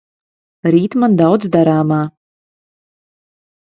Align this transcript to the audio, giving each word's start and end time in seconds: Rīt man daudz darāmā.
Rīt 0.75 0.97
man 1.03 1.19
daudz 1.23 1.53
darāmā. 1.59 2.03